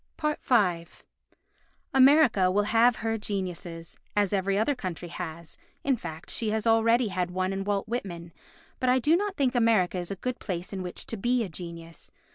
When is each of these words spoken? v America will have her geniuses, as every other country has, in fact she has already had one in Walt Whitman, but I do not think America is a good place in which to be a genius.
v 0.19 0.85
America 1.93 2.49
will 2.49 2.63
have 2.63 2.95
her 2.95 3.19
geniuses, 3.19 3.99
as 4.15 4.33
every 4.33 4.57
other 4.57 4.73
country 4.73 5.09
has, 5.09 5.59
in 5.83 5.95
fact 5.95 6.31
she 6.31 6.49
has 6.49 6.65
already 6.65 7.09
had 7.09 7.29
one 7.29 7.53
in 7.53 7.63
Walt 7.63 7.87
Whitman, 7.87 8.33
but 8.79 8.89
I 8.89 8.97
do 8.97 9.15
not 9.15 9.35
think 9.37 9.53
America 9.53 9.99
is 9.99 10.09
a 10.09 10.15
good 10.15 10.39
place 10.39 10.73
in 10.73 10.81
which 10.81 11.05
to 11.05 11.17
be 11.17 11.43
a 11.43 11.49
genius. 11.49 12.09